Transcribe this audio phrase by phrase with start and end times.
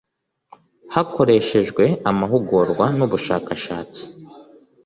[0.93, 4.01] hakoreshejwe amahugurwa n ubushakashatsi